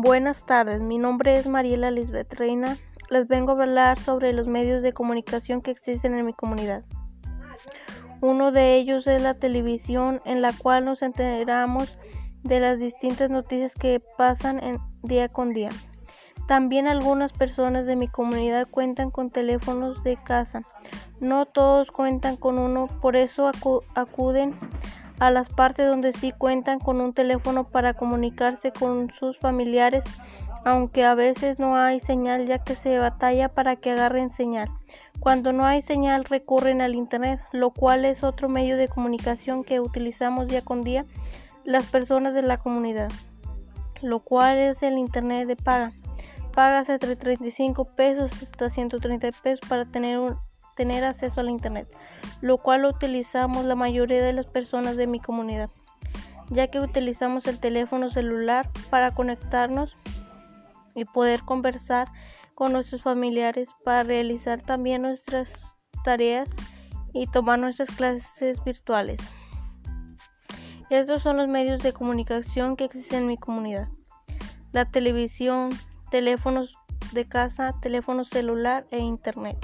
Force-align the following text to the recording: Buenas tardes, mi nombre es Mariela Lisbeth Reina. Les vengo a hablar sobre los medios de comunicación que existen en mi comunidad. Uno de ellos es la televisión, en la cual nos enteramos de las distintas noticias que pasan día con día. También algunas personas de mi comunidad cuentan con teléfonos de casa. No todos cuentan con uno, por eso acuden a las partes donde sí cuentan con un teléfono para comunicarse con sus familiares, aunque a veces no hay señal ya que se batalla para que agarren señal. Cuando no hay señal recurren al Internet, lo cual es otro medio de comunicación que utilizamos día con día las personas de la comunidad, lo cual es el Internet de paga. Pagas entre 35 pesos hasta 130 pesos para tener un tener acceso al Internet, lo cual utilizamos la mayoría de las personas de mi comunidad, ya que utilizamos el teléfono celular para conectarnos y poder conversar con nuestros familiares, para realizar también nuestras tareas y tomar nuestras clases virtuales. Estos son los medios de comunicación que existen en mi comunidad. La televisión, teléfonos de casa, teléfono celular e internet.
Buenas 0.00 0.46
tardes, 0.46 0.80
mi 0.80 0.96
nombre 0.96 1.36
es 1.36 1.48
Mariela 1.48 1.90
Lisbeth 1.90 2.32
Reina. 2.34 2.76
Les 3.10 3.26
vengo 3.26 3.50
a 3.50 3.62
hablar 3.64 3.98
sobre 3.98 4.32
los 4.32 4.46
medios 4.46 4.80
de 4.80 4.92
comunicación 4.92 5.60
que 5.60 5.72
existen 5.72 6.14
en 6.14 6.24
mi 6.24 6.32
comunidad. 6.32 6.84
Uno 8.20 8.52
de 8.52 8.76
ellos 8.76 9.08
es 9.08 9.20
la 9.20 9.34
televisión, 9.34 10.20
en 10.24 10.40
la 10.40 10.52
cual 10.52 10.84
nos 10.84 11.02
enteramos 11.02 11.98
de 12.44 12.60
las 12.60 12.78
distintas 12.78 13.28
noticias 13.28 13.74
que 13.74 14.00
pasan 14.16 14.60
día 15.02 15.28
con 15.28 15.52
día. 15.52 15.70
También 16.46 16.86
algunas 16.86 17.32
personas 17.32 17.84
de 17.84 17.96
mi 17.96 18.06
comunidad 18.06 18.68
cuentan 18.70 19.10
con 19.10 19.30
teléfonos 19.30 20.04
de 20.04 20.16
casa. 20.16 20.60
No 21.18 21.44
todos 21.44 21.90
cuentan 21.90 22.36
con 22.36 22.60
uno, 22.60 22.86
por 23.02 23.16
eso 23.16 23.50
acuden 23.96 24.54
a 25.18 25.30
las 25.30 25.48
partes 25.48 25.86
donde 25.86 26.12
sí 26.12 26.32
cuentan 26.32 26.78
con 26.78 27.00
un 27.00 27.12
teléfono 27.12 27.68
para 27.68 27.94
comunicarse 27.94 28.72
con 28.72 29.10
sus 29.12 29.38
familiares, 29.38 30.04
aunque 30.64 31.04
a 31.04 31.14
veces 31.14 31.58
no 31.58 31.76
hay 31.76 32.00
señal 32.00 32.46
ya 32.46 32.58
que 32.58 32.74
se 32.74 32.98
batalla 32.98 33.48
para 33.48 33.76
que 33.76 33.90
agarren 33.90 34.30
señal. 34.30 34.68
Cuando 35.20 35.52
no 35.52 35.66
hay 35.66 35.82
señal 35.82 36.24
recurren 36.24 36.80
al 36.80 36.94
Internet, 36.94 37.40
lo 37.52 37.70
cual 37.70 38.04
es 38.04 38.22
otro 38.22 38.48
medio 38.48 38.76
de 38.76 38.88
comunicación 38.88 39.64
que 39.64 39.80
utilizamos 39.80 40.46
día 40.46 40.62
con 40.62 40.82
día 40.82 41.04
las 41.64 41.86
personas 41.86 42.34
de 42.34 42.42
la 42.42 42.58
comunidad, 42.58 43.10
lo 44.00 44.20
cual 44.20 44.58
es 44.58 44.82
el 44.82 44.98
Internet 44.98 45.48
de 45.48 45.56
paga. 45.56 45.92
Pagas 46.54 46.88
entre 46.88 47.14
35 47.14 47.84
pesos 47.84 48.32
hasta 48.42 48.70
130 48.70 49.30
pesos 49.42 49.60
para 49.68 49.84
tener 49.84 50.18
un 50.18 50.36
tener 50.78 51.02
acceso 51.02 51.40
al 51.40 51.50
Internet, 51.50 51.88
lo 52.40 52.58
cual 52.58 52.84
utilizamos 52.84 53.64
la 53.64 53.74
mayoría 53.74 54.22
de 54.22 54.32
las 54.32 54.46
personas 54.46 54.96
de 54.96 55.08
mi 55.08 55.18
comunidad, 55.18 55.70
ya 56.50 56.68
que 56.68 56.78
utilizamos 56.78 57.48
el 57.48 57.58
teléfono 57.58 58.10
celular 58.10 58.70
para 58.88 59.10
conectarnos 59.10 59.96
y 60.94 61.04
poder 61.04 61.40
conversar 61.40 62.06
con 62.54 62.72
nuestros 62.72 63.02
familiares, 63.02 63.70
para 63.82 64.04
realizar 64.04 64.60
también 64.60 65.02
nuestras 65.02 65.74
tareas 66.04 66.54
y 67.12 67.26
tomar 67.26 67.58
nuestras 67.58 67.90
clases 67.90 68.62
virtuales. 68.62 69.18
Estos 70.90 71.22
son 71.22 71.38
los 71.38 71.48
medios 71.48 71.82
de 71.82 71.92
comunicación 71.92 72.76
que 72.76 72.84
existen 72.84 73.22
en 73.22 73.26
mi 73.26 73.36
comunidad. 73.36 73.88
La 74.70 74.84
televisión, 74.84 75.70
teléfonos 76.12 76.76
de 77.10 77.26
casa, 77.26 77.74
teléfono 77.80 78.22
celular 78.22 78.86
e 78.92 78.98
internet. 78.98 79.58